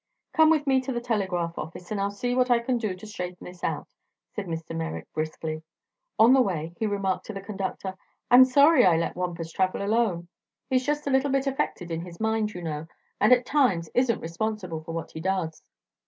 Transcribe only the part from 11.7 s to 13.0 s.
in his mind, you know,